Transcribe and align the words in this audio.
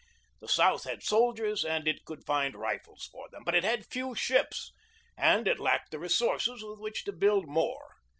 The 0.39 0.47
South 0.47 0.85
had 0.85 1.03
soldiers, 1.03 1.63
and 1.63 1.87
it 1.87 2.05
could 2.05 2.25
find 2.25 2.55
rifles 2.55 3.07
for 3.11 3.29
them. 3.29 3.43
But 3.45 3.53
it 3.53 3.63
had 3.63 3.85
few 3.85 4.15
ships, 4.15 4.73
and 5.15 5.47
it 5.47 5.59
lacked 5.59 5.91
the 5.91 5.99
resources 5.99 6.63
with 6.63 6.79
which 6.79 7.03
to 7.03 7.11
build 7.11 7.45
more. 7.47 7.93